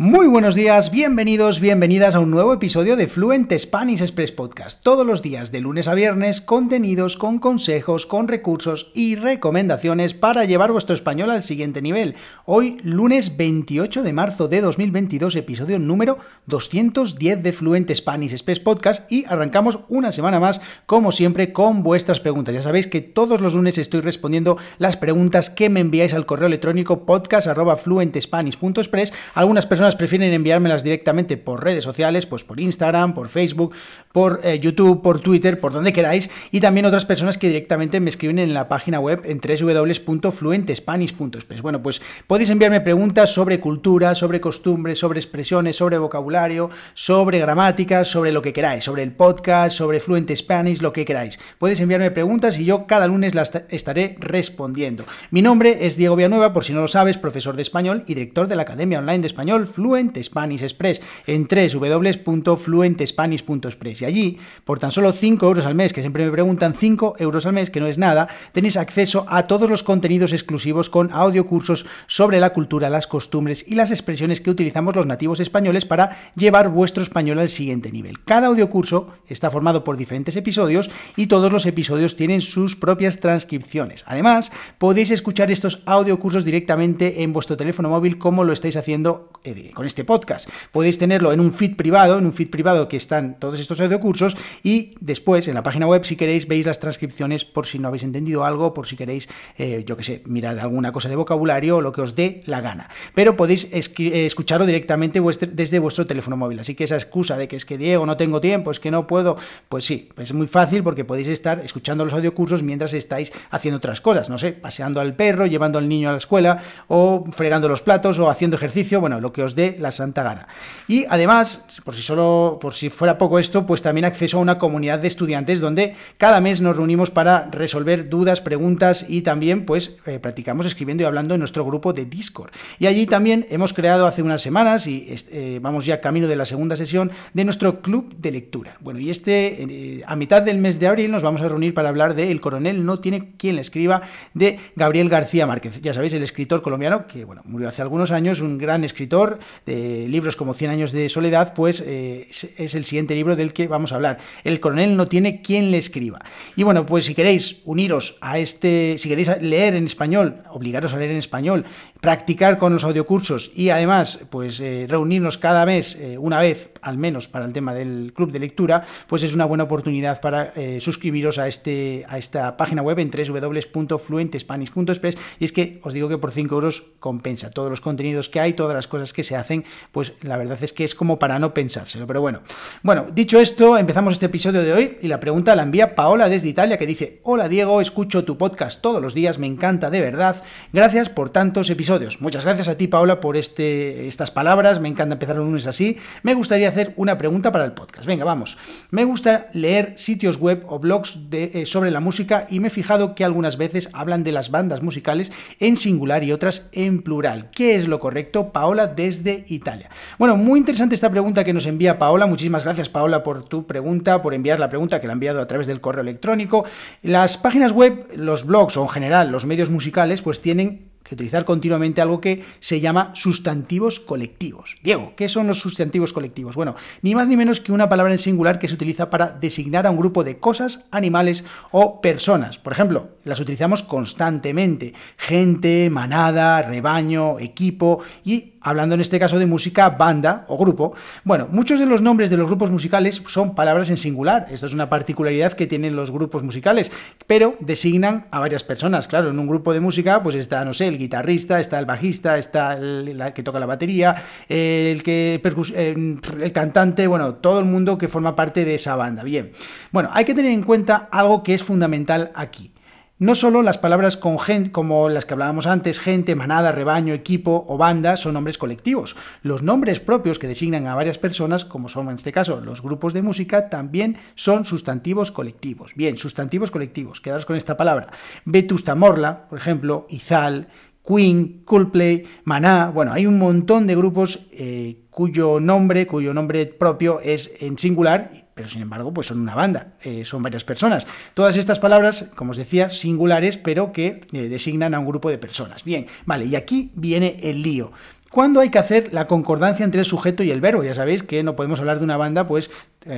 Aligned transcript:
Muy 0.00 0.28
buenos 0.28 0.54
días, 0.54 0.92
bienvenidos, 0.92 1.58
bienvenidas 1.58 2.14
a 2.14 2.20
un 2.20 2.30
nuevo 2.30 2.54
episodio 2.54 2.94
de 2.94 3.08
Fluent 3.08 3.52
Spanish 3.58 4.00
Express 4.00 4.30
Podcast. 4.30 4.84
Todos 4.84 5.04
los 5.04 5.22
días, 5.22 5.50
de 5.50 5.60
lunes 5.60 5.88
a 5.88 5.94
viernes, 5.94 6.40
contenidos 6.40 7.16
con 7.16 7.40
consejos, 7.40 8.06
con 8.06 8.28
recursos 8.28 8.92
y 8.94 9.16
recomendaciones 9.16 10.14
para 10.14 10.44
llevar 10.44 10.70
vuestro 10.70 10.94
español 10.94 11.32
al 11.32 11.42
siguiente 11.42 11.82
nivel. 11.82 12.14
Hoy, 12.44 12.76
lunes 12.84 13.36
28 13.36 14.04
de 14.04 14.12
marzo 14.12 14.46
de 14.46 14.60
2022, 14.60 15.34
episodio 15.34 15.80
número 15.80 16.18
210 16.46 17.42
de 17.42 17.52
Fluent 17.52 17.92
Spanish 17.92 18.30
Express 18.30 18.60
Podcast 18.60 19.10
y 19.10 19.24
arrancamos 19.24 19.80
una 19.88 20.12
semana 20.12 20.38
más, 20.38 20.60
como 20.86 21.10
siempre, 21.10 21.52
con 21.52 21.82
vuestras 21.82 22.20
preguntas. 22.20 22.54
Ya 22.54 22.62
sabéis 22.62 22.86
que 22.86 23.00
todos 23.00 23.40
los 23.40 23.54
lunes 23.54 23.78
estoy 23.78 24.02
respondiendo 24.02 24.58
las 24.78 24.96
preguntas 24.96 25.50
que 25.50 25.68
me 25.68 25.80
enviáis 25.80 26.14
al 26.14 26.24
correo 26.24 26.46
electrónico 26.46 27.04
podcast.fluentespanish.express. 27.04 29.12
Algunas 29.34 29.66
personas 29.66 29.87
prefieren 29.96 30.32
enviármelas 30.32 30.82
directamente 30.82 31.36
por 31.36 31.64
redes 31.64 31.84
sociales, 31.84 32.26
pues 32.26 32.44
por 32.44 32.60
Instagram, 32.60 33.14
por 33.14 33.28
Facebook, 33.28 33.74
por 34.12 34.40
eh, 34.42 34.58
YouTube, 34.58 35.02
por 35.02 35.20
Twitter, 35.20 35.60
por 35.60 35.72
donde 35.72 35.92
queráis, 35.92 36.30
y 36.50 36.60
también 36.60 36.86
otras 36.86 37.04
personas 37.04 37.38
que 37.38 37.48
directamente 37.48 38.00
me 38.00 38.10
escriben 38.10 38.38
en 38.38 38.54
la 38.54 38.68
página 38.68 39.00
web 39.00 39.22
en 39.24 39.40
www.fluentespanish.es. 39.40 41.62
Bueno, 41.62 41.82
pues 41.82 42.00
podéis 42.26 42.50
enviarme 42.50 42.80
preguntas 42.80 43.32
sobre 43.32 43.60
cultura, 43.60 44.14
sobre 44.14 44.40
costumbres, 44.40 44.98
sobre 44.98 45.20
expresiones, 45.20 45.76
sobre 45.76 45.98
vocabulario, 45.98 46.70
sobre 46.94 47.38
gramática, 47.38 48.04
sobre 48.04 48.32
lo 48.32 48.42
que 48.42 48.52
queráis, 48.52 48.84
sobre 48.84 49.02
el 49.02 49.12
podcast, 49.12 49.76
sobre 49.76 50.00
Fluent 50.00 50.34
Spanish, 50.34 50.80
lo 50.80 50.92
que 50.92 51.04
queráis. 51.04 51.38
Podéis 51.58 51.80
enviarme 51.80 52.10
preguntas 52.10 52.58
y 52.58 52.64
yo 52.64 52.86
cada 52.86 53.06
lunes 53.06 53.34
las 53.34 53.52
estaré 53.68 54.16
respondiendo. 54.20 55.04
Mi 55.30 55.42
nombre 55.42 55.86
es 55.86 55.96
Diego 55.96 56.16
Villanueva, 56.16 56.52
por 56.52 56.64
si 56.64 56.72
no 56.72 56.80
lo 56.80 56.88
sabes, 56.88 57.18
profesor 57.18 57.56
de 57.56 57.62
español 57.62 58.04
y 58.06 58.14
director 58.14 58.48
de 58.48 58.56
la 58.56 58.62
Academia 58.62 58.98
Online 58.98 59.20
de 59.20 59.26
Español 59.26 59.66
Fluent 59.78 60.20
Spanish 60.20 60.64
Express 60.64 61.00
en 61.28 61.46
www.fluentespanish.express. 61.46 64.02
Y 64.02 64.04
allí, 64.04 64.36
por 64.64 64.80
tan 64.80 64.90
solo 64.90 65.12
5 65.12 65.46
euros 65.46 65.66
al 65.66 65.76
mes, 65.76 65.92
que 65.92 66.00
siempre 66.00 66.24
me 66.24 66.32
preguntan 66.32 66.74
5 66.74 67.14
euros 67.20 67.46
al 67.46 67.52
mes, 67.52 67.70
que 67.70 67.78
no 67.78 67.86
es 67.86 67.96
nada, 67.96 68.26
tenéis 68.50 68.76
acceso 68.76 69.24
a 69.28 69.44
todos 69.44 69.70
los 69.70 69.84
contenidos 69.84 70.32
exclusivos 70.32 70.90
con 70.90 71.12
audiocursos 71.12 71.86
sobre 72.08 72.40
la 72.40 72.52
cultura, 72.52 72.90
las 72.90 73.06
costumbres 73.06 73.64
y 73.68 73.76
las 73.76 73.92
expresiones 73.92 74.40
que 74.40 74.50
utilizamos 74.50 74.96
los 74.96 75.06
nativos 75.06 75.38
españoles 75.38 75.84
para 75.84 76.16
llevar 76.34 76.70
vuestro 76.70 77.04
español 77.04 77.38
al 77.38 77.48
siguiente 77.48 77.92
nivel. 77.92 78.18
Cada 78.24 78.48
audiocurso 78.48 79.12
está 79.28 79.48
formado 79.48 79.84
por 79.84 79.96
diferentes 79.96 80.34
episodios 80.34 80.90
y 81.14 81.28
todos 81.28 81.52
los 81.52 81.66
episodios 81.66 82.16
tienen 82.16 82.40
sus 82.40 82.74
propias 82.74 83.20
transcripciones. 83.20 84.02
Además, 84.08 84.50
podéis 84.78 85.12
escuchar 85.12 85.52
estos 85.52 85.82
audiocursos 85.86 86.44
directamente 86.44 87.22
en 87.22 87.32
vuestro 87.32 87.56
teléfono 87.56 87.90
móvil 87.90 88.18
como 88.18 88.42
lo 88.42 88.52
estáis 88.52 88.76
haciendo 88.76 89.30
con 89.74 89.86
este 89.86 90.04
podcast. 90.04 90.48
Podéis 90.72 90.98
tenerlo 90.98 91.32
en 91.32 91.40
un 91.40 91.52
feed 91.52 91.76
privado, 91.76 92.18
en 92.18 92.26
un 92.26 92.32
feed 92.32 92.50
privado 92.50 92.88
que 92.88 92.96
están 92.96 93.38
todos 93.38 93.60
estos 93.60 93.80
audiocursos 93.80 94.36
y 94.62 94.94
después 95.00 95.48
en 95.48 95.54
la 95.54 95.62
página 95.62 95.86
web 95.86 96.04
si 96.04 96.16
queréis 96.16 96.48
veis 96.48 96.66
las 96.66 96.80
transcripciones 96.80 97.44
por 97.44 97.66
si 97.66 97.78
no 97.78 97.88
habéis 97.88 98.02
entendido 98.02 98.44
algo, 98.44 98.74
por 98.74 98.86
si 98.86 98.96
queréis, 98.96 99.28
eh, 99.56 99.84
yo 99.86 99.96
que 99.96 100.02
sé, 100.02 100.22
mirar 100.26 100.58
alguna 100.58 100.92
cosa 100.92 101.08
de 101.08 101.16
vocabulario 101.16 101.76
o 101.76 101.80
lo 101.80 101.92
que 101.92 102.00
os 102.00 102.14
dé 102.14 102.42
la 102.46 102.60
gana. 102.60 102.88
Pero 103.14 103.36
podéis 103.36 103.68
eh, 103.72 104.26
escucharlo 104.26 104.66
directamente 104.66 105.20
desde 105.52 105.78
vuestro 105.78 106.06
teléfono 106.06 106.36
móvil. 106.36 106.60
Así 106.60 106.74
que 106.74 106.84
esa 106.84 106.96
excusa 106.96 107.36
de 107.36 107.48
que 107.48 107.56
es 107.56 107.64
que 107.64 107.78
Diego 107.78 108.06
no 108.06 108.16
tengo 108.16 108.40
tiempo, 108.40 108.70
es 108.70 108.80
que 108.80 108.90
no 108.90 109.06
puedo, 109.06 109.36
pues 109.68 109.84
sí, 109.84 110.08
es 110.16 110.32
muy 110.32 110.46
fácil 110.46 110.82
porque 110.82 111.04
podéis 111.04 111.28
estar 111.28 111.60
escuchando 111.60 112.04
los 112.04 112.14
audiocursos 112.14 112.62
mientras 112.62 112.92
estáis 112.94 113.32
haciendo 113.50 113.78
otras 113.78 114.00
cosas, 114.00 114.28
no 114.28 114.38
sé, 114.38 114.52
paseando 114.52 115.00
al 115.00 115.14
perro, 115.14 115.46
llevando 115.46 115.78
al 115.78 115.88
niño 115.88 116.08
a 116.08 116.12
la 116.12 116.18
escuela 116.18 116.62
o 116.88 117.24
fregando 117.30 117.68
los 117.68 117.82
platos 117.82 118.18
o 118.18 118.30
haciendo 118.30 118.56
ejercicio, 118.56 119.00
bueno, 119.00 119.20
lo 119.20 119.32
que 119.32 119.42
os 119.42 119.47
dé 119.54 119.76
la 119.78 119.90
santa 119.90 120.22
gana. 120.22 120.48
Y 120.86 121.04
además, 121.08 121.66
por 121.84 121.94
si 121.94 122.02
solo, 122.02 122.58
por 122.60 122.74
si 122.74 122.90
fuera 122.90 123.18
poco 123.18 123.38
esto, 123.38 123.66
pues 123.66 123.82
también 123.82 124.04
acceso 124.04 124.38
a 124.38 124.40
una 124.40 124.58
comunidad 124.58 124.98
de 124.98 125.08
estudiantes 125.08 125.60
donde 125.60 125.94
cada 126.16 126.40
mes 126.40 126.60
nos 126.60 126.76
reunimos 126.76 127.10
para 127.10 127.48
resolver 127.50 128.08
dudas, 128.08 128.40
preguntas 128.40 129.06
y 129.08 129.22
también 129.22 129.64
pues 129.64 129.96
eh, 130.06 130.18
practicamos 130.18 130.66
escribiendo 130.66 131.02
y 131.02 131.06
hablando 131.06 131.34
en 131.34 131.40
nuestro 131.40 131.64
grupo 131.64 131.92
de 131.92 132.04
Discord. 132.06 132.50
Y 132.78 132.86
allí 132.86 133.06
también 133.06 133.46
hemos 133.50 133.72
creado 133.72 134.06
hace 134.06 134.22
unas 134.22 134.40
semanas 134.40 134.86
y 134.86 135.06
eh, 135.30 135.58
vamos 135.60 135.86
ya 135.86 136.00
camino 136.00 136.28
de 136.28 136.36
la 136.36 136.46
segunda 136.46 136.76
sesión 136.76 137.10
de 137.34 137.44
nuestro 137.44 137.80
club 137.80 138.14
de 138.16 138.30
lectura. 138.30 138.76
Bueno, 138.80 139.00
y 139.00 139.10
este 139.10 139.62
eh, 139.62 140.02
a 140.06 140.16
mitad 140.16 140.42
del 140.42 140.58
mes 140.58 140.80
de 140.80 140.86
abril 140.86 141.10
nos 141.10 141.22
vamos 141.22 141.40
a 141.42 141.48
reunir 141.48 141.74
para 141.74 141.88
hablar 141.88 142.14
de 142.14 142.30
El 142.30 142.40
coronel 142.40 142.84
no 142.84 143.00
tiene 143.00 143.32
quien 143.36 143.56
le 143.56 143.60
escriba 143.60 144.02
de 144.34 144.58
Gabriel 144.76 145.08
García 145.08 145.46
Márquez. 145.46 145.80
Ya 145.82 145.92
sabéis, 145.92 146.14
el 146.14 146.22
escritor 146.22 146.62
colombiano 146.62 147.06
que 147.06 147.24
bueno, 147.24 147.42
murió 147.44 147.68
hace 147.68 147.82
algunos 147.82 148.10
años, 148.10 148.40
un 148.40 148.58
gran 148.58 148.84
escritor 148.84 149.37
de 149.66 150.06
libros 150.08 150.36
como 150.36 150.54
Cien 150.54 150.70
años 150.70 150.92
de 150.92 151.08
soledad, 151.08 151.54
pues 151.54 151.82
eh, 151.86 152.28
es 152.30 152.74
el 152.74 152.84
siguiente 152.84 153.14
libro 153.14 153.36
del 153.36 153.52
que 153.52 153.68
vamos 153.68 153.92
a 153.92 153.96
hablar. 153.96 154.18
El 154.44 154.60
coronel 154.60 154.96
no 154.96 155.08
tiene 155.08 155.42
quien 155.42 155.70
le 155.70 155.76
escriba. 155.78 156.20
Y 156.56 156.62
bueno, 156.62 156.86
pues 156.86 157.04
si 157.06 157.14
queréis 157.14 157.60
uniros 157.64 158.16
a 158.20 158.38
este, 158.38 158.96
si 158.98 159.08
queréis 159.08 159.30
leer 159.40 159.74
en 159.74 159.86
español, 159.86 160.42
obligaros 160.50 160.92
a 160.94 160.98
leer 160.98 161.12
en 161.12 161.18
español, 161.18 161.64
practicar 162.00 162.58
con 162.58 162.72
los 162.72 162.84
audiocursos 162.84 163.50
y 163.54 163.70
además, 163.70 164.20
pues 164.30 164.60
eh, 164.60 164.86
reunirnos 164.88 165.38
cada 165.38 165.66
mes, 165.66 165.96
eh, 165.96 166.18
una 166.18 166.40
vez 166.40 166.70
al 166.82 166.96
menos 166.96 167.28
para 167.28 167.44
el 167.44 167.52
tema 167.52 167.74
del 167.74 168.12
club 168.14 168.32
de 168.32 168.38
lectura, 168.38 168.84
pues 169.06 169.22
es 169.22 169.34
una 169.34 169.44
buena 169.44 169.64
oportunidad 169.64 170.20
para 170.20 170.52
suscribiros 170.80 171.38
a, 171.38 171.48
este, 171.48 172.04
a 172.08 172.18
esta 172.18 172.56
página 172.56 172.82
web 172.82 172.98
en 172.98 173.10
www.fluentespanish.express 173.10 175.16
y 175.38 175.44
es 175.44 175.52
que 175.52 175.80
os 175.82 175.92
digo 175.92 176.08
que 176.08 176.18
por 176.18 176.32
5 176.32 176.54
euros 176.54 176.86
compensa 176.98 177.50
todos 177.50 177.70
los 177.70 177.80
contenidos 177.80 178.28
que 178.28 178.40
hay, 178.40 178.54
todas 178.54 178.74
las 178.74 178.86
cosas 178.86 179.12
que 179.12 179.22
se 179.28 179.36
hacen, 179.36 179.64
pues 179.92 180.14
la 180.22 180.36
verdad 180.36 180.58
es 180.60 180.72
que 180.72 180.84
es 180.84 180.94
como 180.94 181.18
para 181.18 181.38
no 181.38 181.54
pensárselo. 181.54 182.06
Pero 182.06 182.20
bueno, 182.20 182.40
bueno, 182.82 183.06
dicho 183.12 183.38
esto, 183.38 183.78
empezamos 183.78 184.14
este 184.14 184.26
episodio 184.26 184.62
de 184.62 184.72
hoy 184.72 184.98
y 185.00 185.08
la 185.08 185.20
pregunta 185.20 185.54
la 185.54 185.62
envía 185.62 185.94
Paola 185.94 186.28
desde 186.28 186.48
Italia 186.48 186.78
que 186.78 186.86
dice, 186.86 187.20
hola 187.22 187.48
Diego, 187.48 187.80
escucho 187.80 188.24
tu 188.24 188.36
podcast 188.36 188.80
todos 188.80 189.00
los 189.00 189.14
días, 189.14 189.38
me 189.38 189.46
encanta 189.46 189.90
de 189.90 190.00
verdad, 190.00 190.42
gracias 190.72 191.08
por 191.08 191.30
tantos 191.30 191.70
episodios. 191.70 192.20
Muchas 192.20 192.44
gracias 192.44 192.68
a 192.68 192.76
ti 192.76 192.88
Paola 192.88 193.20
por 193.20 193.36
este, 193.36 194.08
estas 194.08 194.30
palabras, 194.30 194.80
me 194.80 194.88
encanta 194.88 195.14
empezar 195.14 195.38
un 195.38 195.46
lunes 195.46 195.66
así. 195.66 195.98
Me 196.22 196.34
gustaría 196.34 196.68
hacer 196.68 196.94
una 196.96 197.18
pregunta 197.18 197.52
para 197.52 197.64
el 197.64 197.72
podcast. 197.72 198.06
Venga, 198.06 198.24
vamos. 198.24 198.56
Me 198.90 199.04
gusta 199.04 199.48
leer 199.52 199.94
sitios 199.96 200.38
web 200.38 200.64
o 200.68 200.78
blogs 200.78 201.30
de, 201.30 201.50
eh, 201.54 201.66
sobre 201.66 201.90
la 201.90 202.00
música 202.00 202.46
y 202.50 202.60
me 202.60 202.68
he 202.68 202.70
fijado 202.70 203.14
que 203.14 203.24
algunas 203.24 203.56
veces 203.58 203.90
hablan 203.92 204.24
de 204.24 204.32
las 204.32 204.50
bandas 204.50 204.82
musicales 204.82 205.32
en 205.60 205.76
singular 205.76 206.24
y 206.24 206.32
otras 206.32 206.68
en 206.72 207.02
plural. 207.02 207.50
¿Qué 207.50 207.74
es 207.74 207.86
lo 207.86 208.00
correcto, 208.00 208.52
Paola, 208.52 208.86
desde 208.86 209.17
Italia? 209.48 209.90
Bueno, 210.18 210.36
muy 210.36 210.58
interesante 210.58 210.94
esta 210.94 211.10
pregunta 211.10 211.44
que 211.44 211.52
nos 211.52 211.66
envía 211.66 211.98
Paola. 211.98 212.26
Muchísimas 212.26 212.64
gracias, 212.64 212.88
Paola, 212.88 213.22
por 213.22 213.42
tu 213.44 213.66
pregunta, 213.66 214.22
por 214.22 214.34
enviar 214.34 214.58
la 214.58 214.68
pregunta 214.68 215.00
que 215.00 215.06
la 215.06 215.12
ha 215.12 215.14
enviado 215.14 215.40
a 215.40 215.46
través 215.46 215.66
del 215.66 215.80
correo 215.80 216.02
electrónico. 216.02 216.64
Las 217.02 217.38
páginas 217.38 217.72
web, 217.72 218.08
los 218.16 218.44
blogs 218.44 218.76
o 218.76 218.82
en 218.82 218.88
general 218.88 219.30
los 219.30 219.46
medios 219.46 219.70
musicales, 219.70 220.22
pues 220.22 220.40
tienen 220.40 220.88
que 221.08 221.14
utilizar 221.14 221.46
continuamente 221.46 222.02
algo 222.02 222.20
que 222.20 222.44
se 222.60 222.80
llama 222.80 223.12
sustantivos 223.14 223.98
colectivos. 223.98 224.76
Diego, 224.82 225.14
¿qué 225.16 225.28
son 225.28 225.46
los 225.46 225.58
sustantivos 225.58 226.12
colectivos? 226.12 226.54
Bueno, 226.54 226.76
ni 227.00 227.14
más 227.14 227.28
ni 227.28 227.36
menos 227.36 227.60
que 227.60 227.72
una 227.72 227.88
palabra 227.88 228.12
en 228.12 228.18
singular 228.18 228.58
que 228.58 228.68
se 228.68 228.74
utiliza 228.74 229.08
para 229.08 229.30
designar 229.30 229.86
a 229.86 229.90
un 229.90 229.96
grupo 229.96 230.22
de 230.22 230.38
cosas, 230.38 230.86
animales 230.90 231.46
o 231.70 232.02
personas. 232.02 232.58
Por 232.58 232.74
ejemplo, 232.74 233.08
las 233.24 233.40
utilizamos 233.40 233.82
constantemente. 233.82 234.92
Gente, 235.16 235.88
manada, 235.88 236.60
rebaño, 236.60 237.38
equipo 237.38 238.02
y 238.22 238.57
hablando 238.68 238.94
en 238.94 239.00
este 239.00 239.18
caso 239.18 239.38
de 239.38 239.46
música, 239.46 239.90
banda 239.90 240.44
o 240.48 240.58
grupo. 240.58 240.94
Bueno, 241.24 241.48
muchos 241.50 241.78
de 241.78 241.86
los 241.86 242.02
nombres 242.02 242.30
de 242.30 242.36
los 242.36 242.46
grupos 242.46 242.70
musicales 242.70 243.22
son 243.28 243.54
palabras 243.54 243.90
en 243.90 243.96
singular. 243.96 244.46
Esta 244.50 244.66
es 244.66 244.74
una 244.74 244.88
particularidad 244.88 245.52
que 245.52 245.66
tienen 245.66 245.96
los 245.96 246.10
grupos 246.10 246.42
musicales, 246.42 246.92
pero 247.26 247.56
designan 247.60 248.26
a 248.30 248.40
varias 248.40 248.64
personas. 248.64 249.08
Claro, 249.08 249.30
en 249.30 249.38
un 249.38 249.46
grupo 249.46 249.72
de 249.72 249.80
música, 249.80 250.22
pues 250.22 250.36
está, 250.36 250.64
no 250.64 250.74
sé, 250.74 250.88
el 250.88 250.98
guitarrista, 250.98 251.60
está 251.60 251.78
el 251.78 251.86
bajista, 251.86 252.38
está 252.38 252.74
el, 252.74 253.22
que 253.34 253.42
toca 253.42 253.58
la 253.58 253.66
batería, 253.66 254.14
el 254.48 255.02
que 255.02 255.40
eh, 255.74 256.18
el 256.40 256.52
cantante, 256.52 257.06
bueno, 257.06 257.34
todo 257.34 257.58
el 257.58 257.64
mundo 257.64 257.98
que 257.98 258.08
forma 258.08 258.36
parte 258.36 258.64
de 258.64 258.74
esa 258.74 258.96
banda. 258.96 259.22
Bien. 259.22 259.52
Bueno, 259.92 260.10
hay 260.12 260.24
que 260.24 260.34
tener 260.34 260.52
en 260.52 260.62
cuenta 260.62 261.08
algo 261.10 261.42
que 261.42 261.54
es 261.54 261.62
fundamental 261.62 262.32
aquí. 262.34 262.72
No 263.20 263.34
solo 263.34 263.62
las 263.62 263.78
palabras 263.78 264.16
con 264.16 264.36
como 264.70 265.08
las 265.08 265.26
que 265.26 265.34
hablábamos 265.34 265.66
antes, 265.66 265.98
gente, 265.98 266.36
manada, 266.36 266.70
rebaño, 266.70 267.14
equipo 267.14 267.64
o 267.66 267.76
banda, 267.76 268.16
son 268.16 268.34
nombres 268.34 268.58
colectivos. 268.58 269.16
Los 269.42 269.60
nombres 269.60 269.98
propios 269.98 270.38
que 270.38 270.46
designan 270.46 270.86
a 270.86 270.94
varias 270.94 271.18
personas, 271.18 271.64
como 271.64 271.88
son 271.88 272.10
en 272.10 272.14
este 272.14 272.30
caso 272.30 272.60
los 272.60 272.80
grupos 272.80 273.14
de 273.14 273.22
música, 273.22 273.70
también 273.70 274.18
son 274.36 274.64
sustantivos 274.64 275.32
colectivos. 275.32 275.94
Bien, 275.96 276.16
sustantivos 276.16 276.70
colectivos, 276.70 277.20
quedaros 277.20 277.44
con 277.44 277.56
esta 277.56 277.76
palabra. 277.76 278.12
Vetusta 278.44 278.94
Morla, 278.94 279.48
por 279.48 279.58
ejemplo, 279.58 280.06
Izal, 280.10 280.68
Queen, 281.04 281.62
Coldplay, 281.64 282.24
Maná, 282.44 282.90
bueno, 282.94 283.12
hay 283.12 283.26
un 283.26 283.38
montón 283.38 283.88
de 283.88 283.96
grupos 283.96 284.46
eh, 284.52 285.06
cuyo 285.10 285.58
nombre, 285.58 286.06
cuyo 286.06 286.32
nombre 286.34 286.66
propio 286.66 287.18
es 287.18 287.52
en 287.60 287.78
singular, 287.78 288.47
pero 288.58 288.68
sin 288.68 288.82
embargo, 288.82 289.14
pues 289.14 289.28
son 289.28 289.38
una 289.38 289.54
banda, 289.54 289.92
eh, 290.02 290.24
son 290.24 290.42
varias 290.42 290.64
personas. 290.64 291.06
Todas 291.32 291.56
estas 291.56 291.78
palabras, 291.78 292.32
como 292.34 292.50
os 292.50 292.56
decía, 292.56 292.88
singulares, 292.88 293.56
pero 293.56 293.92
que 293.92 294.22
eh, 294.32 294.48
designan 294.48 294.94
a 294.94 294.98
un 294.98 295.06
grupo 295.06 295.30
de 295.30 295.38
personas. 295.38 295.84
Bien, 295.84 296.08
vale, 296.26 296.46
y 296.46 296.56
aquí 296.56 296.90
viene 296.96 297.38
el 297.44 297.62
lío. 297.62 297.92
¿Cuándo 298.32 298.58
hay 298.58 298.70
que 298.70 298.80
hacer 298.80 299.14
la 299.14 299.28
concordancia 299.28 299.84
entre 299.84 300.00
el 300.00 300.04
sujeto 300.04 300.42
y 300.42 300.50
el 300.50 300.60
verbo? 300.60 300.82
Ya 300.82 300.92
sabéis 300.92 301.22
que 301.22 301.44
no 301.44 301.54
podemos 301.54 301.78
hablar 301.78 301.98
de 301.98 302.04
una 302.04 302.16
banda, 302.16 302.48
pues 302.48 302.68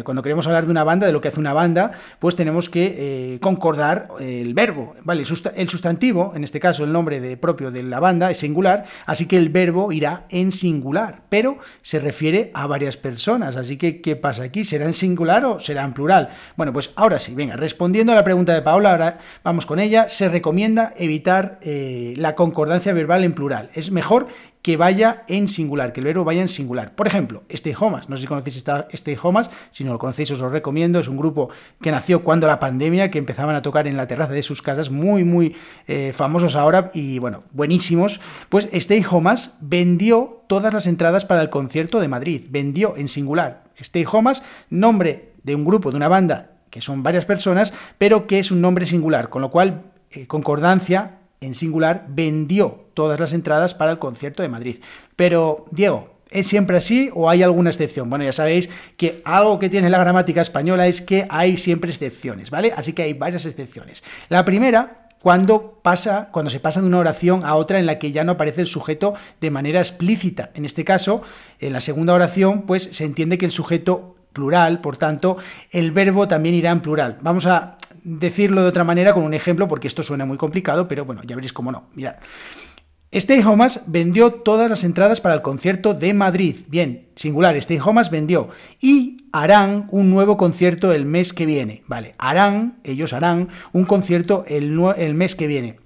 cuando 0.04 0.22
queremos 0.22 0.46
hablar 0.46 0.66
de 0.66 0.70
una 0.70 0.84
banda, 0.84 1.06
de 1.06 1.12
lo 1.12 1.20
que 1.20 1.28
hace 1.28 1.40
una 1.40 1.52
banda, 1.52 1.92
pues 2.18 2.36
tenemos 2.36 2.68
que 2.68 3.34
eh, 3.34 3.40
concordar 3.40 4.08
el 4.20 4.54
verbo. 4.54 4.94
¿vale? 5.04 5.24
El 5.56 5.68
sustantivo, 5.68 6.32
en 6.36 6.44
este 6.44 6.60
caso 6.60 6.84
el 6.84 6.92
nombre 6.92 7.20
de, 7.20 7.36
propio 7.36 7.70
de 7.70 7.82
la 7.82 7.98
banda, 7.98 8.30
es 8.30 8.38
singular, 8.38 8.84
así 9.06 9.26
que 9.26 9.36
el 9.36 9.48
verbo 9.48 9.92
irá 9.92 10.26
en 10.28 10.52
singular, 10.52 11.22
pero 11.28 11.58
se 11.82 11.98
refiere 11.98 12.50
a 12.54 12.66
varias 12.66 12.96
personas. 12.96 13.56
Así 13.56 13.76
que, 13.76 14.00
¿qué 14.00 14.16
pasa 14.16 14.44
aquí? 14.44 14.64
¿Será 14.64 14.86
en 14.86 14.94
singular 14.94 15.44
o 15.44 15.60
será 15.60 15.84
en 15.84 15.94
plural? 15.94 16.30
Bueno, 16.56 16.72
pues 16.72 16.92
ahora 16.96 17.18
sí, 17.18 17.34
venga, 17.34 17.56
respondiendo 17.56 18.12
a 18.12 18.14
la 18.14 18.24
pregunta 18.24 18.54
de 18.54 18.62
Paola, 18.62 18.92
ahora 18.92 19.18
vamos 19.42 19.66
con 19.66 19.78
ella, 19.78 20.08
se 20.08 20.28
recomienda 20.28 20.94
evitar 20.96 21.58
eh, 21.62 22.14
la 22.16 22.34
concordancia 22.34 22.92
verbal 22.92 23.24
en 23.24 23.32
plural. 23.32 23.70
Es 23.74 23.90
mejor 23.90 24.28
que 24.62 24.76
vaya 24.76 25.24
en 25.26 25.48
singular, 25.48 25.92
que 25.92 26.00
el 26.00 26.06
verbo 26.06 26.24
vaya 26.24 26.42
en 26.42 26.48
singular. 26.48 26.94
Por 26.94 27.06
ejemplo, 27.06 27.44
Stay 27.48 27.74
Homas, 27.78 28.08
no 28.08 28.16
sé 28.16 28.22
si 28.22 28.26
conocéis 28.26 28.64
Stay 28.92 29.16
Homas, 29.22 29.50
si 29.70 29.84
no 29.84 29.92
lo 29.92 29.98
conocéis 29.98 30.30
os 30.30 30.40
lo 30.40 30.48
recomiendo, 30.48 30.98
es 30.98 31.08
un 31.08 31.16
grupo 31.16 31.50
que 31.80 31.90
nació 31.90 32.22
cuando 32.22 32.46
la 32.46 32.58
pandemia, 32.58 33.10
que 33.10 33.18
empezaban 33.18 33.56
a 33.56 33.62
tocar 33.62 33.86
en 33.86 33.96
la 33.96 34.06
terraza 34.06 34.32
de 34.32 34.42
sus 34.42 34.62
casas, 34.62 34.90
muy, 34.90 35.24
muy 35.24 35.56
eh, 35.86 36.12
famosos 36.14 36.56
ahora 36.56 36.90
y 36.94 37.18
bueno, 37.18 37.44
buenísimos. 37.52 38.20
Pues 38.48 38.68
Stay 38.72 39.04
Homas 39.08 39.56
vendió 39.60 40.42
todas 40.46 40.74
las 40.74 40.86
entradas 40.86 41.24
para 41.24 41.42
el 41.42 41.50
concierto 41.50 42.00
de 42.00 42.08
Madrid, 42.08 42.42
vendió 42.50 42.96
en 42.96 43.08
singular. 43.08 43.64
Stay 43.78 44.04
Homas, 44.10 44.42
nombre 44.68 45.32
de 45.42 45.54
un 45.54 45.64
grupo, 45.64 45.90
de 45.90 45.96
una 45.96 46.08
banda, 46.08 46.52
que 46.70 46.80
son 46.80 47.02
varias 47.02 47.24
personas, 47.24 47.72
pero 47.98 48.26
que 48.26 48.38
es 48.38 48.50
un 48.50 48.60
nombre 48.60 48.86
singular, 48.86 49.30
con 49.30 49.42
lo 49.42 49.50
cual 49.50 49.84
eh, 50.10 50.26
concordancia 50.26 51.18
en 51.40 51.54
singular, 51.54 52.06
vendió 52.08 52.86
todas 52.94 53.18
las 53.18 53.32
entradas 53.32 53.74
para 53.74 53.92
el 53.92 53.98
concierto 53.98 54.42
de 54.42 54.48
Madrid. 54.48 54.76
Pero, 55.16 55.64
Diego, 55.70 56.19
¿es 56.30 56.46
siempre 56.46 56.76
así 56.76 57.10
o 57.14 57.28
hay 57.30 57.42
alguna 57.42 57.70
excepción? 57.70 58.08
Bueno, 58.10 58.24
ya 58.24 58.32
sabéis 58.32 58.68
que 58.96 59.22
algo 59.24 59.58
que 59.58 59.68
tiene 59.68 59.90
la 59.90 59.98
gramática 59.98 60.40
española 60.40 60.86
es 60.86 61.00
que 61.00 61.26
hay 61.28 61.56
siempre 61.56 61.90
excepciones, 61.90 62.50
¿vale? 62.50 62.72
Así 62.76 62.92
que 62.92 63.02
hay 63.02 63.12
varias 63.12 63.46
excepciones. 63.46 64.02
La 64.28 64.44
primera 64.44 65.00
cuando 65.20 65.80
pasa, 65.82 66.30
cuando 66.32 66.50
se 66.50 66.60
pasa 66.60 66.80
de 66.80 66.86
una 66.86 66.98
oración 66.98 67.44
a 67.44 67.54
otra 67.54 67.78
en 67.78 67.86
la 67.86 67.98
que 67.98 68.10
ya 68.10 68.24
no 68.24 68.32
aparece 68.32 68.62
el 68.62 68.66
sujeto 68.66 69.14
de 69.40 69.50
manera 69.50 69.78
explícita. 69.78 70.50
En 70.54 70.64
este 70.64 70.84
caso, 70.84 71.22
en 71.58 71.74
la 71.74 71.80
segunda 71.80 72.14
oración, 72.14 72.62
pues 72.62 72.84
se 72.84 73.04
entiende 73.04 73.36
que 73.36 73.44
el 73.44 73.52
sujeto 73.52 74.16
plural, 74.32 74.80
por 74.80 74.96
tanto, 74.96 75.36
el 75.70 75.90
verbo 75.90 76.26
también 76.26 76.54
irá 76.54 76.70
en 76.70 76.80
plural. 76.80 77.18
Vamos 77.20 77.44
a 77.46 77.76
decirlo 78.02 78.62
de 78.62 78.68
otra 78.68 78.84
manera 78.84 79.12
con 79.12 79.24
un 79.24 79.34
ejemplo, 79.34 79.68
porque 79.68 79.88
esto 79.88 80.02
suena 80.02 80.24
muy 80.24 80.38
complicado, 80.38 80.88
pero 80.88 81.04
bueno, 81.04 81.20
ya 81.26 81.36
veréis 81.36 81.52
cómo 81.52 81.70
no. 81.70 81.88
Mirad. 81.94 82.14
Stay 83.12 83.40
Homas 83.40 83.82
vendió 83.88 84.30
todas 84.30 84.70
las 84.70 84.84
entradas 84.84 85.20
para 85.20 85.34
el 85.34 85.42
concierto 85.42 85.94
de 85.94 86.14
Madrid. 86.14 86.58
Bien, 86.68 87.08
singular, 87.16 87.56
Stay 87.56 87.80
Homas 87.84 88.08
vendió. 88.08 88.50
Y 88.80 89.26
harán 89.32 89.88
un 89.90 90.10
nuevo 90.10 90.36
concierto 90.36 90.92
el 90.92 91.06
mes 91.06 91.32
que 91.32 91.44
viene. 91.44 91.82
Vale, 91.88 92.14
harán, 92.18 92.78
ellos 92.84 93.12
harán 93.12 93.48
un 93.72 93.84
concierto 93.84 94.44
el, 94.46 94.70
mes 95.14 95.34
que 95.34 95.48
viene. 95.48 95.80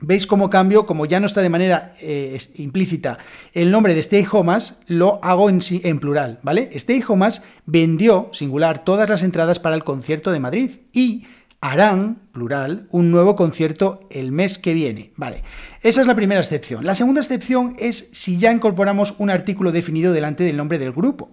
¿Veis 0.00 0.26
cómo 0.26 0.50
cambio? 0.50 0.84
Como 0.84 1.06
ya 1.06 1.18
no 1.18 1.24
está 1.24 1.40
de 1.40 1.48
manera 1.48 1.94
eh, 2.02 2.38
implícita 2.56 3.16
el 3.54 3.70
nombre 3.70 3.94
de 3.94 4.00
Stay 4.00 4.26
Homas, 4.30 4.78
lo 4.86 5.18
hago 5.22 5.48
en, 5.48 5.60
en 5.70 5.98
plural, 5.98 6.40
¿vale? 6.42 6.68
Stay 6.74 7.02
Homas 7.08 7.42
vendió, 7.64 8.28
singular, 8.34 8.84
todas 8.84 9.08
las 9.08 9.22
entradas 9.22 9.58
para 9.58 9.76
el 9.76 9.84
concierto 9.84 10.30
de 10.30 10.40
Madrid 10.40 10.70
y 10.92 11.24
harán, 11.70 12.28
plural, 12.32 12.86
un 12.90 13.10
nuevo 13.10 13.34
concierto 13.34 14.06
el 14.10 14.32
mes 14.32 14.58
que 14.58 14.74
viene. 14.74 15.12
Vale, 15.16 15.42
esa 15.82 16.00
es 16.00 16.06
la 16.06 16.14
primera 16.14 16.40
excepción. 16.40 16.84
La 16.84 16.94
segunda 16.94 17.20
excepción 17.20 17.76
es 17.78 18.10
si 18.12 18.38
ya 18.38 18.52
incorporamos 18.52 19.14
un 19.18 19.30
artículo 19.30 19.72
definido 19.72 20.12
delante 20.12 20.44
del 20.44 20.56
nombre 20.56 20.78
del 20.78 20.92
grupo. 20.92 21.30